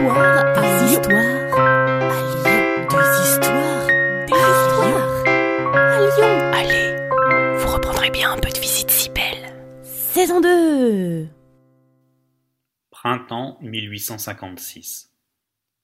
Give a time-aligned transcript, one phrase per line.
[0.00, 2.86] histoires à histoires à Lyon.
[2.88, 3.86] Des histoires,
[4.26, 5.26] des histoires
[5.76, 6.34] à Lyon.
[6.54, 9.54] Allez, vous reprendrez bien un peu de visite si belle.
[9.82, 11.28] Saison 2
[12.90, 15.10] Printemps 1856.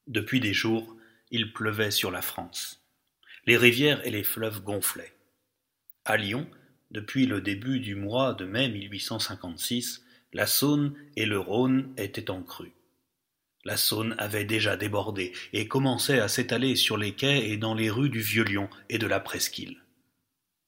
[0.07, 0.97] Depuis des jours,
[1.31, 2.83] il pleuvait sur la France.
[3.45, 5.13] Les rivières et les fleuves gonflaient.
[6.07, 6.47] À Lyon,
[6.91, 12.43] depuis le début du mois de mai 1856, la Saône et le Rhône étaient en
[12.43, 12.76] crue.
[13.67, 17.91] La Saône avait déjà débordé et commençait à s'étaler sur les quais et dans les
[17.91, 19.83] rues du Vieux-Lyon et de la Presqu'île.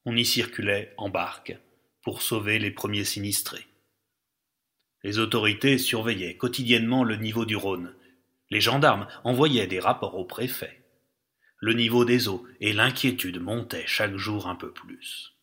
[0.05, 1.57] On y circulait en barque
[2.03, 3.69] pour sauver les premiers sinistrés.
[5.05, 7.95] Les autorités surveillaient quotidiennement le niveau du Rhône.
[8.51, 10.83] Les gendarmes envoyaient des rapports au préfet.
[11.59, 15.37] Le niveau des eaux et l'inquiétude montaient chaque jour un peu plus.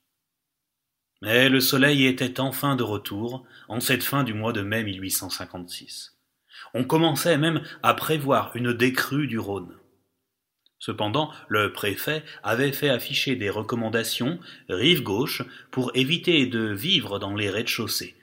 [1.21, 6.14] Mais le soleil était enfin de retour en cette fin du mois de mai 1856.
[6.73, 9.75] On commençait même à prévoir une décrue du Rhône.
[10.79, 14.39] Cependant, le préfet avait fait afficher des recommandations
[14.70, 18.15] rive gauche pour éviter de vivre dans les rez-de-chaussée.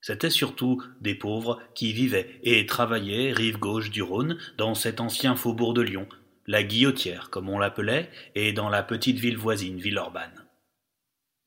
[0.00, 5.36] C'étaient surtout des pauvres qui vivaient et travaillaient rive gauche du Rhône dans cet ancien
[5.36, 6.08] faubourg de Lyon,
[6.46, 10.44] la Guillotière comme on l'appelait, et dans la petite ville voisine Villeurbanne.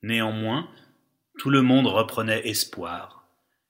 [0.03, 0.69] Néanmoins,
[1.37, 3.24] tout le monde reprenait espoir,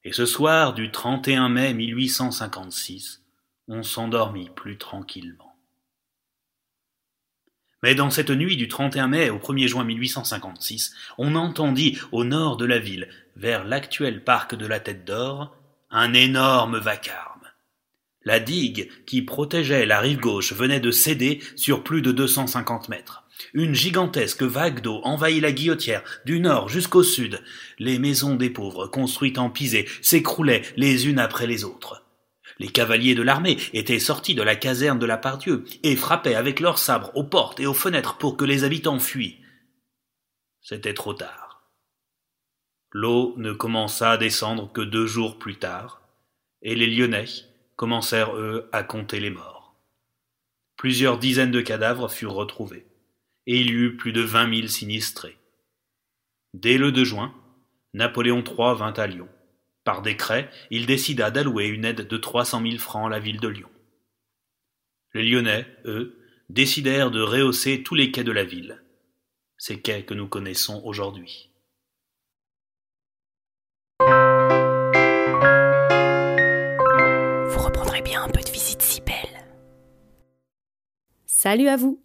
[0.06, 3.23] et ce soir du 31 mai 1856,
[3.67, 5.56] on s'endormit plus tranquillement.
[7.81, 12.56] Mais dans cette nuit du 31 mai au 1er juin 1856, on entendit au nord
[12.56, 15.58] de la ville, vers l'actuel parc de la Tête d'Or,
[15.89, 17.42] un énorme vacarme.
[18.23, 23.25] La digue qui protégeait la rive gauche venait de céder sur plus de 250 mètres.
[23.53, 27.42] Une gigantesque vague d'eau envahit la guillotière du nord jusqu'au sud.
[27.80, 32.03] Les maisons des pauvres, construites en pisé, s'écroulaient les unes après les autres.
[32.59, 36.61] Les cavaliers de l'armée étaient sortis de la caserne de la Pardieu et frappaient avec
[36.61, 39.39] leurs sabres aux portes et aux fenêtres pour que les habitants fuient.
[40.61, 41.70] C'était trop tard.
[42.92, 46.02] L'eau ne commença à descendre que deux jours plus tard,
[46.61, 47.26] et les Lyonnais
[47.76, 49.76] commencèrent, eux, à compter les morts.
[50.77, 52.86] Plusieurs dizaines de cadavres furent retrouvés
[53.48, 55.38] et il y eut plus de vingt mille sinistrés.
[56.54, 57.33] Dès le 2 juin,
[57.94, 59.30] Napoléon III vint à Lyon.
[59.83, 63.39] Par décret, il décida d'allouer une aide de trois cent mille francs à la ville
[63.39, 63.70] de Lyon.
[65.14, 66.17] Les Lyonnais, eux,
[66.50, 68.82] décidèrent de rehausser tous les quais de la ville,
[69.58, 71.52] ces quais que nous connaissons aujourd'hui.
[77.50, 79.48] Vous reprendrez bien un peu de visite si belle.
[81.26, 82.05] Salut à vous